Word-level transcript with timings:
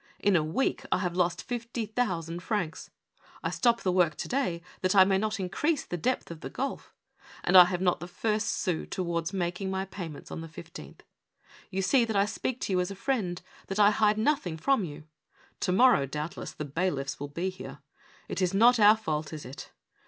In 0.17 0.35
a 0.35 0.43
week 0.43 0.83
I 0.91 0.97
have 0.97 1.15
lost 1.15 1.43
fifty 1.43 1.85
thousand 1.85 2.41
francs. 2.41 2.89
I 3.43 3.51
stop 3.51 3.81
the 3.83 3.91
work 3.91 4.15
to 4.15 4.27
day 4.27 4.63
that 4.81 4.95
I 4.95 5.03
may 5.03 5.19
not 5.19 5.39
increase 5.39 5.85
the 5.85 5.95
depth 5.95 6.31
of 6.31 6.41
the 6.41 6.49
gulf, 6.49 6.91
and 7.43 7.55
I 7.55 7.65
have 7.65 7.81
not 7.81 7.99
the 7.99 8.07
first 8.07 8.47
sou 8.47 8.85
towards 8.87 9.31
making 9.31 9.69
my 9.69 9.85
payments 9.85 10.31
on 10.31 10.41
the 10.41 10.47
15th. 10.47 11.01
Ycu 11.71 11.83
see 11.83 12.03
that 12.03 12.15
I 12.15 12.25
speak 12.25 12.59
to 12.61 12.73
you 12.73 12.79
as 12.79 12.89
a 12.89 12.95
friend— 12.95 13.43
that 13.67 13.77
I 13.77 13.91
hide 13.91 14.17
nothing 14.17 14.57
from 14.57 14.83
you. 14.83 15.03
To 15.59 15.71
morrow, 15.71 16.07
doubtless, 16.07 16.51
the 16.53 16.65
bailiffs 16.65 17.19
will 17.19 17.27
be 17.27 17.51
here. 17.51 17.77
It 18.27 18.41
is 18.41 18.55
not 18.55 18.79
our 18.79 18.97
fault, 18.97 19.31
is 19.31 19.45
it? 19.45 19.71